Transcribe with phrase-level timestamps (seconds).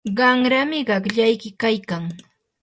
[0.17, 2.03] qanrami qaqllayki kaykan.